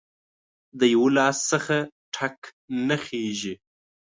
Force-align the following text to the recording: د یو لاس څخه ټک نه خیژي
د 0.79 0.81
یو 0.93 1.03
لاس 1.17 1.37
څخه 1.51 1.77
ټک 2.13 2.37
نه 2.87 2.95
خیژي 3.05 3.53